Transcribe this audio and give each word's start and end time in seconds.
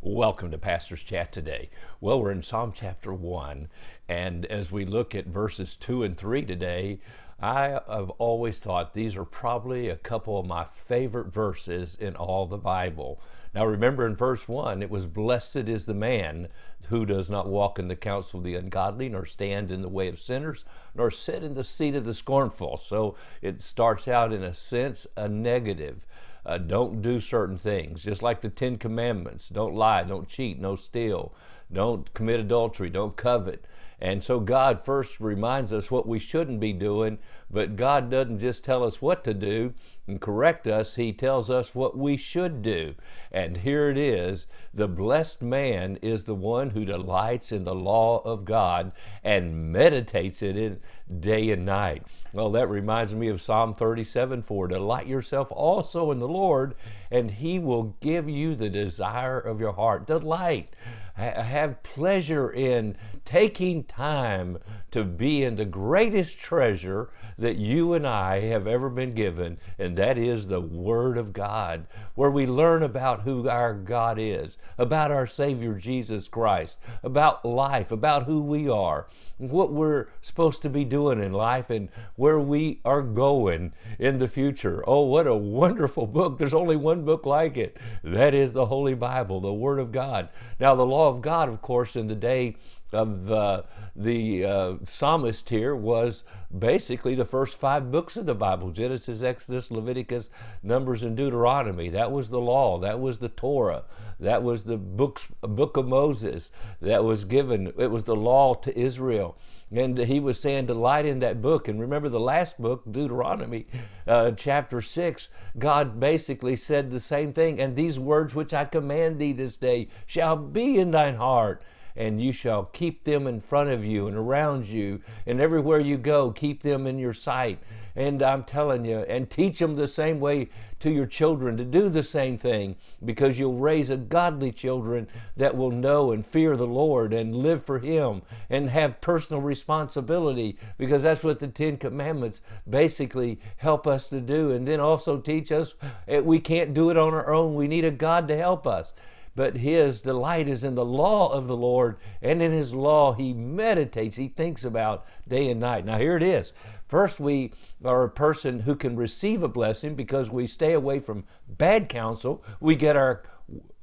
Welcome 0.00 0.52
to 0.52 0.58
Pastor's 0.58 1.02
Chat 1.02 1.32
today. 1.32 1.70
Well, 2.00 2.22
we're 2.22 2.30
in 2.30 2.44
Psalm 2.44 2.72
chapter 2.72 3.12
1, 3.12 3.68
and 4.08 4.46
as 4.46 4.70
we 4.70 4.84
look 4.84 5.12
at 5.16 5.26
verses 5.26 5.74
2 5.74 6.04
and 6.04 6.16
3 6.16 6.44
today, 6.44 7.00
I 7.40 7.80
have 7.88 8.10
always 8.10 8.60
thought 8.60 8.94
these 8.94 9.16
are 9.16 9.24
probably 9.24 9.88
a 9.88 9.96
couple 9.96 10.38
of 10.38 10.46
my 10.46 10.64
favorite 10.64 11.34
verses 11.34 11.96
in 11.98 12.14
all 12.14 12.46
the 12.46 12.56
Bible. 12.56 13.20
Now, 13.52 13.66
remember 13.66 14.06
in 14.06 14.14
verse 14.14 14.46
1, 14.46 14.84
it 14.84 14.90
was 14.90 15.06
Blessed 15.06 15.68
is 15.68 15.84
the 15.84 15.94
man 15.94 16.46
who 16.86 17.04
does 17.04 17.28
not 17.28 17.48
walk 17.48 17.80
in 17.80 17.88
the 17.88 17.96
counsel 17.96 18.38
of 18.38 18.44
the 18.44 18.54
ungodly, 18.54 19.08
nor 19.08 19.26
stand 19.26 19.72
in 19.72 19.82
the 19.82 19.88
way 19.88 20.06
of 20.06 20.20
sinners, 20.20 20.64
nor 20.94 21.10
sit 21.10 21.42
in 21.42 21.54
the 21.54 21.64
seat 21.64 21.96
of 21.96 22.04
the 22.04 22.14
scornful. 22.14 22.76
So 22.76 23.16
it 23.42 23.60
starts 23.60 24.06
out, 24.06 24.32
in 24.32 24.44
a 24.44 24.54
sense, 24.54 25.08
a 25.16 25.28
negative. 25.28 26.06
Uh, 26.48 26.56
don't 26.56 27.02
do 27.02 27.20
certain 27.20 27.58
things, 27.58 28.02
just 28.02 28.22
like 28.22 28.40
the 28.40 28.48
Ten 28.48 28.78
Commandments. 28.78 29.50
Don't 29.50 29.74
lie, 29.74 30.02
don't 30.02 30.26
cheat, 30.26 30.58
no 30.58 30.76
steal, 30.76 31.34
don't 31.72 32.12
commit 32.14 32.40
adultery, 32.40 32.90
don't 32.90 33.16
covet. 33.16 33.64
And 34.00 34.22
so 34.22 34.38
God 34.38 34.84
first 34.84 35.18
reminds 35.18 35.72
us 35.72 35.90
what 35.90 36.06
we 36.06 36.20
shouldn't 36.20 36.60
be 36.60 36.72
doing, 36.72 37.18
but 37.50 37.74
God 37.74 38.10
doesn't 38.10 38.38
just 38.38 38.62
tell 38.62 38.84
us 38.84 39.02
what 39.02 39.24
to 39.24 39.34
do 39.34 39.74
and 40.06 40.20
correct 40.20 40.66
us, 40.66 40.94
He 40.94 41.12
tells 41.12 41.50
us 41.50 41.74
what 41.74 41.98
we 41.98 42.16
should 42.16 42.62
do. 42.62 42.94
And 43.32 43.56
here 43.56 43.90
it 43.90 43.98
is 43.98 44.46
the 44.72 44.88
blessed 44.88 45.42
man 45.42 45.98
is 46.00 46.24
the 46.24 46.34
one 46.34 46.70
who 46.70 46.84
delights 46.84 47.52
in 47.52 47.64
the 47.64 47.74
law 47.74 48.22
of 48.24 48.44
God 48.44 48.92
and 49.22 49.72
meditates 49.72 50.42
in 50.42 50.56
it 50.56 50.80
day 51.20 51.50
and 51.50 51.66
night. 51.66 52.04
Well, 52.32 52.50
that 52.52 52.70
reminds 52.70 53.14
me 53.14 53.28
of 53.28 53.42
Psalm 53.42 53.74
37 53.74 54.42
4. 54.42 54.68
Delight 54.68 55.06
yourself 55.06 55.48
also 55.50 56.10
in 56.10 56.20
the 56.20 56.28
Lord, 56.28 56.74
and 57.10 57.30
He 57.30 57.58
will 57.58 57.96
give 58.00 58.28
you 58.28 58.54
the 58.54 58.70
desire 58.70 59.38
of 59.38 59.60
your 59.60 59.72
heart. 59.72 60.06
Delight 60.06 60.74
have 61.18 61.82
pleasure 61.82 62.50
in 62.50 62.96
taking 63.24 63.82
time 63.84 64.56
to 64.90 65.02
be 65.02 65.42
in 65.42 65.56
the 65.56 65.64
greatest 65.64 66.38
treasure 66.38 67.10
that 67.36 67.56
you 67.56 67.92
and 67.92 68.06
I 68.06 68.40
have 68.40 68.66
ever 68.66 68.88
been 68.88 69.12
given, 69.12 69.58
and 69.78 69.96
that 69.96 70.16
is 70.16 70.46
the 70.46 70.60
Word 70.60 71.18
of 71.18 71.32
God, 71.32 71.86
where 72.14 72.30
we 72.30 72.46
learn 72.46 72.82
about 72.82 73.22
who 73.22 73.48
our 73.48 73.74
God 73.74 74.18
is, 74.18 74.58
about 74.76 75.10
our 75.10 75.26
Savior 75.26 75.74
Jesus 75.74 76.26
Christ, 76.28 76.76
about 77.02 77.44
life, 77.44 77.90
about 77.90 78.24
who 78.24 78.40
we 78.40 78.68
are, 78.68 79.08
what 79.38 79.72
we're 79.72 80.06
supposed 80.22 80.62
to 80.62 80.70
be 80.70 80.84
doing 80.84 81.22
in 81.22 81.32
life, 81.32 81.70
and 81.70 81.88
where 82.16 82.40
we 82.40 82.80
are 82.84 83.02
going 83.02 83.72
in 83.98 84.18
the 84.18 84.28
future. 84.28 84.82
Oh, 84.86 85.02
what 85.02 85.26
a 85.26 85.34
wonderful 85.34 86.06
book! 86.06 86.38
There's 86.38 86.54
only 86.54 86.76
one 86.76 86.97
book 87.04 87.26
like 87.26 87.56
it. 87.56 87.76
That 88.04 88.34
is 88.34 88.52
the 88.52 88.66
Holy 88.66 88.94
Bible, 88.94 89.40
the 89.40 89.52
Word 89.52 89.78
of 89.78 89.92
God. 89.92 90.28
Now, 90.60 90.74
the 90.74 90.86
law 90.86 91.08
of 91.08 91.22
God, 91.22 91.48
of 91.48 91.62
course, 91.62 91.96
in 91.96 92.06
the 92.06 92.14
day 92.14 92.56
of 92.92 93.30
uh, 93.30 93.62
the 93.94 94.44
uh, 94.44 94.74
psalmist 94.84 95.48
here 95.48 95.76
was 95.76 96.24
basically 96.58 97.14
the 97.14 97.24
first 97.24 97.58
five 97.58 97.90
books 97.90 98.16
of 98.16 98.26
the 98.26 98.34
Bible 98.34 98.70
Genesis, 98.70 99.22
Exodus, 99.22 99.70
Leviticus, 99.70 100.30
Numbers, 100.62 101.02
and 101.02 101.16
Deuteronomy. 101.16 101.90
That 101.90 102.10
was 102.10 102.30
the 102.30 102.40
law, 102.40 102.78
that 102.78 102.98
was 102.98 103.18
the 103.18 103.28
Torah, 103.28 103.84
that 104.20 104.42
was 104.42 104.64
the 104.64 104.78
books, 104.78 105.26
book 105.42 105.76
of 105.76 105.86
Moses 105.86 106.50
that 106.80 107.04
was 107.04 107.24
given. 107.24 107.72
It 107.78 107.90
was 107.90 108.04
the 108.04 108.16
law 108.16 108.54
to 108.54 108.78
Israel. 108.78 109.36
And 109.70 109.98
he 109.98 110.18
was 110.18 110.40
saying, 110.40 110.64
delight 110.64 111.04
in 111.04 111.18
that 111.18 111.42
book. 111.42 111.68
And 111.68 111.78
remember 111.78 112.08
the 112.08 112.18
last 112.18 112.58
book, 112.58 112.84
Deuteronomy, 112.90 113.66
uh, 114.06 114.30
chapter 114.30 114.80
6, 114.80 115.28
God 115.58 116.00
basically 116.00 116.56
said 116.56 116.90
the 116.90 117.00
same 117.00 117.34
thing. 117.34 117.60
And 117.60 117.76
these 117.76 117.98
words 117.98 118.34
which 118.34 118.54
I 118.54 118.64
command 118.64 119.18
thee 119.18 119.32
this 119.32 119.58
day 119.58 119.88
shall 120.06 120.36
be 120.36 120.78
in 120.78 120.90
thine 120.90 121.16
heart 121.16 121.62
and 121.98 122.22
you 122.22 122.30
shall 122.30 122.64
keep 122.66 123.02
them 123.02 123.26
in 123.26 123.40
front 123.40 123.68
of 123.70 123.84
you 123.84 124.06
and 124.06 124.16
around 124.16 124.66
you, 124.68 125.00
and 125.26 125.40
everywhere 125.40 125.80
you 125.80 125.98
go, 125.98 126.30
keep 126.30 126.62
them 126.62 126.86
in 126.86 126.96
your 126.96 127.12
sight. 127.12 127.58
And 127.96 128.22
I'm 128.22 128.44
telling 128.44 128.84
you, 128.84 129.00
and 129.00 129.28
teach 129.28 129.58
them 129.58 129.74
the 129.74 129.88
same 129.88 130.20
way 130.20 130.48
to 130.78 130.90
your 130.90 131.06
children 131.06 131.56
to 131.56 131.64
do 131.64 131.88
the 131.88 132.04
same 132.04 132.38
thing, 132.38 132.76
because 133.04 133.36
you'll 133.36 133.58
raise 133.58 133.90
a 133.90 133.96
godly 133.96 134.52
children 134.52 135.08
that 135.36 135.56
will 135.56 135.72
know 135.72 136.12
and 136.12 136.24
fear 136.24 136.56
the 136.56 136.68
Lord 136.68 137.12
and 137.12 137.34
live 137.34 137.64
for 137.64 137.80
Him 137.80 138.22
and 138.48 138.70
have 138.70 139.00
personal 139.00 139.42
responsibility, 139.42 140.56
because 140.78 141.02
that's 141.02 141.24
what 141.24 141.40
the 141.40 141.48
Ten 141.48 141.76
Commandments 141.76 142.42
basically 142.70 143.40
help 143.56 143.88
us 143.88 144.08
to 144.10 144.20
do. 144.20 144.52
And 144.52 144.68
then 144.68 144.78
also 144.78 145.18
teach 145.18 145.50
us 145.50 145.74
eh, 146.06 146.20
we 146.20 146.38
can't 146.38 146.74
do 146.74 146.90
it 146.90 146.96
on 146.96 147.12
our 147.12 147.32
own, 147.32 147.56
we 147.56 147.66
need 147.66 147.84
a 147.84 147.90
God 147.90 148.28
to 148.28 148.36
help 148.36 148.68
us 148.68 148.94
but 149.38 149.56
his 149.56 150.00
delight 150.00 150.48
is 150.48 150.64
in 150.64 150.74
the 150.74 150.84
law 150.84 151.32
of 151.32 151.46
the 151.46 151.56
Lord, 151.56 151.98
and 152.20 152.42
in 152.42 152.50
his 152.50 152.74
law 152.74 153.12
he 153.12 153.32
meditates, 153.32 154.16
he 154.16 154.26
thinks 154.26 154.64
about 154.64 155.06
day 155.28 155.48
and 155.48 155.60
night. 155.60 155.84
Now, 155.84 155.96
here 155.96 156.16
it 156.16 156.24
is. 156.24 156.54
First, 156.88 157.20
we 157.20 157.52
are 157.84 158.02
a 158.02 158.10
person 158.10 158.58
who 158.58 158.74
can 158.74 158.96
receive 158.96 159.44
a 159.44 159.48
blessing 159.48 159.94
because 159.94 160.28
we 160.28 160.48
stay 160.48 160.72
away 160.72 160.98
from 160.98 161.22
bad 161.46 161.88
counsel. 161.88 162.42
We 162.58 162.74
get 162.74 162.96
our 162.96 163.22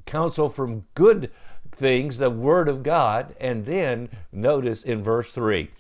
counsel 0.06 0.50
from 0.50 0.84
good 0.94 1.32
things, 1.72 2.18
the 2.18 2.30
Word 2.30 2.68
of 2.68 2.84
God. 2.84 3.34
And 3.40 3.66
then, 3.66 4.10
notice 4.34 4.84
in 4.84 5.06
verse 5.06 5.32
3 5.32 5.72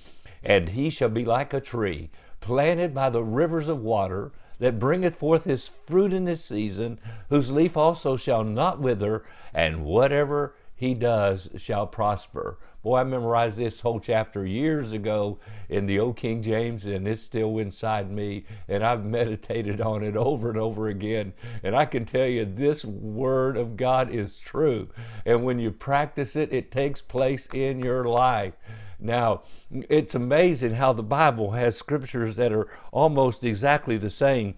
And 0.41 0.69
he 0.69 0.89
shall 0.89 1.09
be 1.09 1.25
like 1.25 1.53
a 1.53 1.59
tree 1.59 2.11
planted 2.39 2.93
by 2.93 3.09
the 3.09 3.25
rivers 3.25 3.67
of 3.67 3.81
water 3.81 4.31
that 4.59 4.79
bringeth 4.79 5.15
forth 5.15 5.45
his 5.45 5.69
fruit 5.87 6.13
in 6.13 6.25
his 6.25 6.43
season, 6.43 6.99
whose 7.29 7.51
leaf 7.51 7.75
also 7.75 8.17
shall 8.17 8.43
not 8.43 8.79
wither, 8.79 9.23
and 9.53 9.83
whatever 9.85 10.55
he 10.75 10.93
does 10.93 11.49
shall 11.57 11.87
prosper. 11.87 12.57
Boy, 12.83 12.97
I 12.97 13.03
memorized 13.03 13.57
this 13.57 13.81
whole 13.81 13.99
chapter 13.99 14.45
years 14.45 14.91
ago 14.91 15.39
in 15.69 15.85
the 15.85 15.99
old 15.99 16.17
King 16.17 16.43
James, 16.43 16.85
and 16.85 17.07
it's 17.07 17.21
still 17.21 17.57
inside 17.57 18.11
me, 18.11 18.45
and 18.67 18.83
I've 18.83 19.05
meditated 19.05 19.81
on 19.81 20.03
it 20.03 20.15
over 20.15 20.49
and 20.49 20.59
over 20.59 20.89
again. 20.89 21.33
And 21.63 21.75
I 21.75 21.85
can 21.85 22.05
tell 22.05 22.27
you, 22.27 22.45
this 22.45 22.85
word 22.85 23.57
of 23.57 23.77
God 23.77 24.13
is 24.13 24.37
true. 24.37 24.89
And 25.25 25.43
when 25.43 25.57
you 25.57 25.71
practice 25.71 26.35
it, 26.35 26.53
it 26.53 26.71
takes 26.71 27.01
place 27.01 27.47
in 27.53 27.79
your 27.79 28.03
life. 28.03 28.53
Now, 28.99 29.41
it's 29.71 30.15
amazing 30.15 30.75
how 30.75 30.93
the 30.93 31.03
Bible 31.03 31.51
has 31.51 31.77
scriptures 31.77 32.35
that 32.35 32.51
are 32.51 32.67
almost 32.91 33.43
exactly 33.43 33.97
the 33.97 34.09
same. 34.09 34.55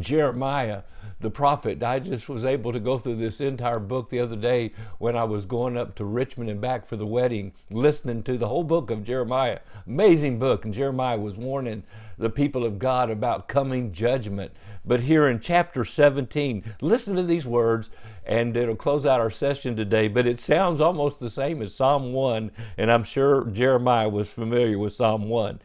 Jeremiah, 0.00 0.82
the 1.20 1.30
prophet, 1.30 1.82
I 1.82 2.00
just 2.00 2.28
was 2.28 2.44
able 2.44 2.72
to 2.72 2.80
go 2.80 2.98
through 2.98 3.16
this 3.16 3.40
entire 3.40 3.78
book 3.78 4.08
the 4.08 4.20
other 4.20 4.36
day 4.36 4.72
when 4.98 5.16
I 5.16 5.24
was 5.24 5.46
going 5.46 5.76
up 5.76 5.94
to 5.96 6.04
Richmond 6.04 6.50
and 6.50 6.60
back 6.60 6.86
for 6.86 6.96
the 6.96 7.06
wedding, 7.06 7.52
listening 7.70 8.22
to 8.24 8.36
the 8.36 8.48
whole 8.48 8.64
book 8.64 8.90
of 8.90 9.04
Jeremiah. 9.04 9.60
Amazing 9.86 10.38
book. 10.38 10.64
And 10.64 10.74
Jeremiah 10.74 11.18
was 11.18 11.36
warning 11.36 11.84
the 12.18 12.30
people 12.30 12.64
of 12.64 12.78
God 12.78 13.10
about 13.10 13.48
coming 13.48 13.92
judgment. 13.92 14.52
But 14.84 15.00
here 15.00 15.28
in 15.28 15.40
chapter 15.40 15.84
17, 15.84 16.74
listen 16.80 17.16
to 17.16 17.22
these 17.22 17.46
words 17.46 17.90
and 18.28 18.56
it'll 18.56 18.76
close 18.76 19.06
out 19.06 19.20
our 19.20 19.30
session 19.30 19.74
today. 19.74 20.06
But 20.06 20.26
it 20.26 20.38
sounds 20.38 20.80
almost 20.80 21.18
the 21.18 21.30
same 21.30 21.62
as 21.62 21.74
Psalm 21.74 22.12
1, 22.12 22.50
and 22.76 22.92
I'm 22.92 23.04
sure 23.04 23.46
Jeremiah 23.46 24.08
was 24.08 24.28
familiar 24.30 24.78
with 24.78 24.92
Psalm 24.92 25.28
1. 25.28 25.60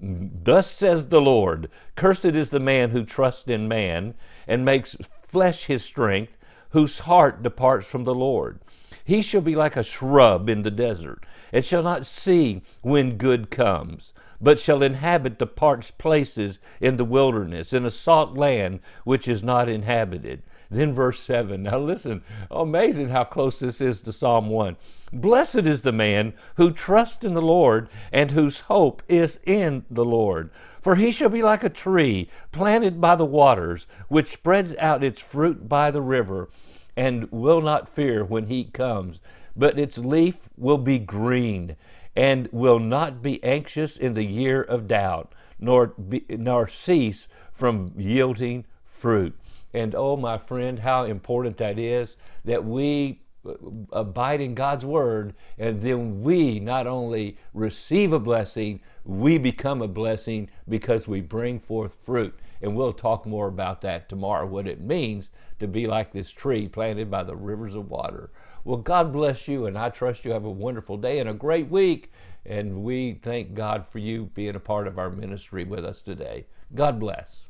Thus 0.00 0.70
says 0.70 1.08
the 1.08 1.20
Lord 1.20 1.68
Cursed 1.96 2.24
is 2.24 2.50
the 2.50 2.60
man 2.60 2.90
who 2.90 3.04
trusts 3.04 3.48
in 3.48 3.66
man 3.66 4.14
and 4.46 4.64
makes 4.64 4.96
flesh 5.22 5.64
his 5.64 5.82
strength, 5.82 6.36
whose 6.70 7.00
heart 7.00 7.42
departs 7.42 7.86
from 7.86 8.04
the 8.04 8.14
Lord. 8.14 8.60
He 9.04 9.22
shall 9.22 9.40
be 9.40 9.56
like 9.56 9.76
a 9.76 9.82
shrub 9.82 10.48
in 10.48 10.62
the 10.62 10.70
desert, 10.70 11.24
and 11.52 11.64
shall 11.64 11.82
not 11.82 12.06
see 12.06 12.62
when 12.82 13.16
good 13.16 13.50
comes, 13.50 14.12
but 14.40 14.58
shall 14.58 14.82
inhabit 14.82 15.38
the 15.38 15.46
parched 15.46 15.98
places 15.98 16.58
in 16.80 16.96
the 16.96 17.04
wilderness, 17.04 17.72
in 17.72 17.84
a 17.84 17.90
salt 17.90 18.36
land 18.36 18.80
which 19.04 19.26
is 19.26 19.42
not 19.42 19.68
inhabited. 19.68 20.42
Then 20.70 20.92
verse 20.92 21.22
7. 21.22 21.62
Now 21.62 21.78
listen, 21.78 22.22
amazing 22.50 23.08
how 23.08 23.24
close 23.24 23.58
this 23.58 23.80
is 23.80 24.02
to 24.02 24.12
Psalm 24.12 24.50
1. 24.50 24.76
Blessed 25.14 25.66
is 25.66 25.80
the 25.80 25.92
man 25.92 26.34
who 26.56 26.70
trusts 26.70 27.24
in 27.24 27.32
the 27.32 27.40
Lord 27.40 27.88
and 28.12 28.30
whose 28.30 28.60
hope 28.60 29.02
is 29.08 29.40
in 29.46 29.86
the 29.90 30.04
Lord. 30.04 30.50
For 30.82 30.96
he 30.96 31.10
shall 31.10 31.30
be 31.30 31.40
like 31.40 31.64
a 31.64 31.70
tree 31.70 32.28
planted 32.52 33.00
by 33.00 33.16
the 33.16 33.24
waters, 33.24 33.86
which 34.08 34.32
spreads 34.32 34.74
out 34.76 35.02
its 35.02 35.22
fruit 35.22 35.68
by 35.68 35.90
the 35.90 36.02
river, 36.02 36.50
and 36.96 37.30
will 37.32 37.62
not 37.62 37.88
fear 37.88 38.22
when 38.22 38.48
heat 38.48 38.74
comes, 38.74 39.20
but 39.56 39.78
its 39.78 39.96
leaf 39.96 40.36
will 40.58 40.78
be 40.78 40.98
green, 40.98 41.76
and 42.14 42.48
will 42.52 42.78
not 42.78 43.22
be 43.22 43.42
anxious 43.42 43.96
in 43.96 44.12
the 44.12 44.24
year 44.24 44.62
of 44.62 44.86
doubt, 44.86 45.34
nor, 45.58 45.86
be, 45.86 46.24
nor 46.28 46.68
cease 46.68 47.26
from 47.54 47.92
yielding 47.96 48.66
fruit. 48.84 49.34
And 49.74 49.94
oh, 49.94 50.16
my 50.16 50.38
friend, 50.38 50.78
how 50.78 51.04
important 51.04 51.56
that 51.58 51.78
is 51.78 52.16
that 52.44 52.64
we 52.64 53.20
uh, 53.46 53.54
abide 53.92 54.40
in 54.40 54.54
God's 54.54 54.84
word, 54.84 55.34
and 55.58 55.80
then 55.80 56.22
we 56.22 56.58
not 56.58 56.86
only 56.86 57.36
receive 57.54 58.12
a 58.12 58.18
blessing, 58.18 58.80
we 59.04 59.38
become 59.38 59.82
a 59.82 59.88
blessing 59.88 60.48
because 60.68 61.06
we 61.06 61.20
bring 61.20 61.60
forth 61.60 61.96
fruit. 62.04 62.34
And 62.60 62.74
we'll 62.74 62.92
talk 62.92 63.26
more 63.26 63.48
about 63.48 63.80
that 63.82 64.08
tomorrow, 64.08 64.46
what 64.46 64.66
it 64.66 64.80
means 64.80 65.30
to 65.60 65.68
be 65.68 65.86
like 65.86 66.12
this 66.12 66.30
tree 66.30 66.66
planted 66.68 67.10
by 67.10 67.22
the 67.22 67.36
rivers 67.36 67.74
of 67.74 67.90
water. 67.90 68.30
Well, 68.64 68.78
God 68.78 69.12
bless 69.12 69.48
you, 69.48 69.66
and 69.66 69.78
I 69.78 69.90
trust 69.90 70.24
you 70.24 70.32
have 70.32 70.44
a 70.44 70.50
wonderful 70.50 70.96
day 70.96 71.20
and 71.20 71.28
a 71.28 71.34
great 71.34 71.68
week. 71.70 72.12
And 72.44 72.82
we 72.82 73.14
thank 73.22 73.54
God 73.54 73.86
for 73.86 73.98
you 73.98 74.30
being 74.34 74.56
a 74.56 74.60
part 74.60 74.86
of 74.86 74.98
our 74.98 75.10
ministry 75.10 75.64
with 75.64 75.84
us 75.84 76.02
today. 76.02 76.46
God 76.74 76.98
bless. 76.98 77.47